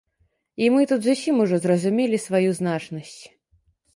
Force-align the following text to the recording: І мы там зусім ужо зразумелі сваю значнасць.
І 0.63 0.69
мы 0.75 0.85
там 0.91 0.99
зусім 1.07 1.43
ужо 1.43 1.59
зразумелі 1.65 2.17
сваю 2.25 2.49
значнасць. 2.61 3.21